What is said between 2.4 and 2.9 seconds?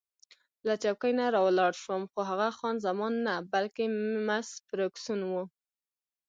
خان